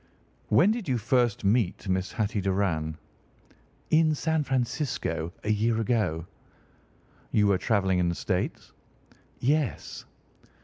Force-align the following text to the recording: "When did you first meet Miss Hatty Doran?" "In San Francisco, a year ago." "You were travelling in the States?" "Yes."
"When 0.47 0.71
did 0.71 0.89
you 0.89 0.97
first 0.97 1.45
meet 1.45 1.87
Miss 1.87 2.11
Hatty 2.13 2.41
Doran?" 2.41 2.97
"In 3.91 4.15
San 4.15 4.43
Francisco, 4.43 5.31
a 5.43 5.51
year 5.51 5.79
ago." 5.79 6.25
"You 7.29 7.45
were 7.45 7.59
travelling 7.59 7.99
in 7.99 8.09
the 8.09 8.15
States?" 8.15 8.71
"Yes." 9.37 10.05